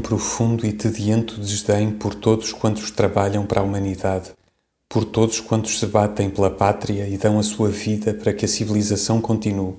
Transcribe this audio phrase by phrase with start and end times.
[0.00, 4.32] profundo e tediento desdém por todos quantos trabalham para a humanidade,
[4.88, 8.48] por todos quantos se batem pela pátria e dão a sua vida para que a
[8.48, 9.74] civilização continue.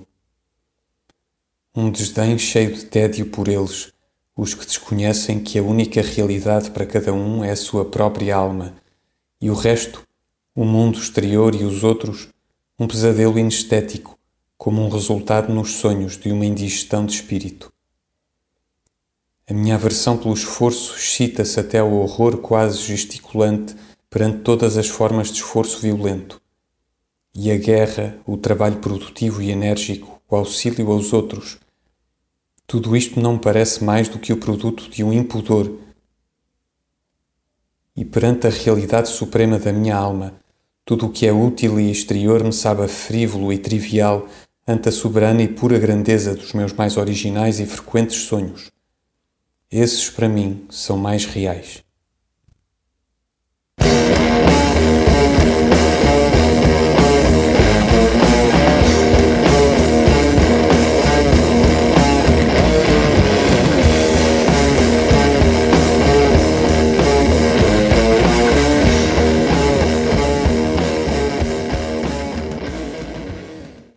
[1.74, 3.92] Um desdém cheio de tédio por eles,
[4.36, 8.74] os que desconhecem que a única realidade para cada um é a sua própria alma,
[9.40, 10.06] e o resto,
[10.54, 12.28] o mundo exterior e os outros,
[12.78, 14.16] um pesadelo inestético,
[14.56, 17.72] como um resultado nos sonhos de uma indigestão de espírito.
[19.50, 23.74] A minha aversão pelo esforço excita-se até ao horror quase gesticulante
[24.10, 26.38] perante todas as formas de esforço violento.
[27.34, 31.58] E a guerra, o trabalho produtivo e enérgico, o auxílio aos outros,
[32.66, 35.78] tudo isto não me parece mais do que o produto de um impudor.
[37.96, 40.34] E perante a realidade suprema da minha alma,
[40.84, 44.28] tudo o que é útil e exterior me sabe frívolo e trivial
[44.66, 48.70] ante a soberana e pura grandeza dos meus mais originais e frequentes sonhos.
[49.70, 51.84] Esses, para mim, são mais reais.